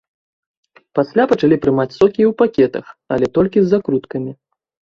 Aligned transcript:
Пасля 0.99 1.25
пачалі 1.31 1.55
прымаць 1.67 1.93
сокі 1.99 2.19
і 2.23 2.27
ў 2.31 2.39
пакетах, 2.41 2.85
але 3.17 3.25
толькі 3.39 3.57
з 3.69 3.71
закруткамі. 3.77 4.31